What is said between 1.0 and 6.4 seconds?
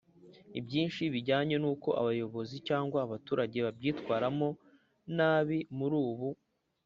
bijyanye n uko abayobozi cyangwa abaturage babyitwaramo nabi Muri ubu